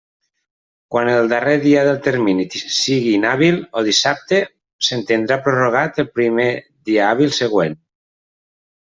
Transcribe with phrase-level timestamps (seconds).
[0.93, 2.45] Quan el darrer dia del termini
[2.77, 4.39] sigui inhàbil o dissabte
[4.87, 6.47] s'entendrà prorrogat al primer
[6.91, 7.77] dia hàbil següent.